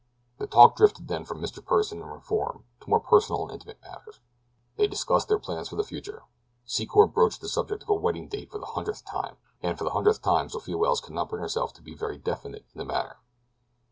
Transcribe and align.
The 0.39 0.47
talk 0.47 0.77
drifted 0.77 1.07
then 1.09 1.25
from 1.25 1.39
Mr. 1.43 1.63
Pursen 1.63 2.01
and 2.01 2.11
reform 2.11 2.65
to 2.79 2.89
more 2.89 2.99
personal 2.99 3.43
and 3.43 3.51
intimate 3.51 3.79
matters. 3.83 4.19
They 4.75 4.87
discussed 4.87 5.27
their 5.27 5.37
plans 5.37 5.69
for 5.69 5.75
the 5.75 5.83
future. 5.83 6.23
Secor 6.65 7.13
broached 7.13 7.39
the 7.39 7.47
subject 7.47 7.83
of 7.83 7.89
a 7.89 7.93
wedding 7.93 8.27
date 8.27 8.49
for 8.49 8.57
the 8.57 8.65
hundredth 8.65 9.05
time, 9.05 9.37
and 9.61 9.77
for 9.77 9.83
the 9.83 9.91
hundredth 9.91 10.23
time 10.23 10.49
Sophia 10.49 10.75
Welles 10.75 11.01
could 11.01 11.13
not 11.13 11.29
bring 11.29 11.43
herself 11.43 11.71
to 11.73 11.83
be 11.83 11.93
very 11.93 12.17
definite 12.17 12.65
in 12.73 12.79
the 12.79 12.85
matter. 12.85 13.19